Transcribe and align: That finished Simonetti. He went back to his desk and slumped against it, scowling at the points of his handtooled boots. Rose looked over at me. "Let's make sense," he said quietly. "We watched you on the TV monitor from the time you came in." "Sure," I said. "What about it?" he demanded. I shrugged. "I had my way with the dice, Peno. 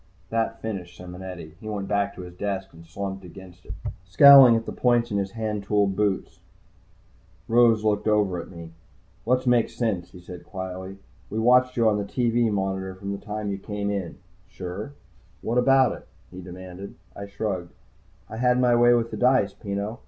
That 0.31 0.63
finished 0.63 0.97
Simonetti. 0.99 1.53
He 1.59 1.69
went 1.69 1.87
back 1.87 2.15
to 2.15 2.21
his 2.23 2.33
desk 2.33 2.69
and 2.73 2.87
slumped 2.87 3.23
against 3.23 3.67
it, 3.67 3.75
scowling 4.03 4.55
at 4.55 4.65
the 4.65 4.71
points 4.71 5.11
of 5.11 5.19
his 5.19 5.33
handtooled 5.33 5.95
boots. 5.95 6.39
Rose 7.47 7.83
looked 7.83 8.07
over 8.07 8.41
at 8.41 8.49
me. 8.49 8.71
"Let's 9.27 9.45
make 9.45 9.69
sense," 9.69 10.09
he 10.09 10.19
said 10.19 10.43
quietly. 10.43 10.97
"We 11.29 11.37
watched 11.37 11.77
you 11.77 11.87
on 11.87 11.99
the 11.99 12.03
TV 12.03 12.49
monitor 12.51 12.95
from 12.95 13.11
the 13.11 13.23
time 13.23 13.51
you 13.51 13.59
came 13.59 13.91
in." 13.91 14.17
"Sure," 14.47 14.75
I 14.75 14.87
said. 14.87 14.91
"What 15.43 15.57
about 15.59 15.91
it?" 15.91 16.07
he 16.31 16.41
demanded. 16.41 16.95
I 17.15 17.27
shrugged. 17.27 17.71
"I 18.27 18.37
had 18.37 18.59
my 18.59 18.73
way 18.75 18.95
with 18.95 19.11
the 19.11 19.17
dice, 19.17 19.53
Peno. 19.53 19.99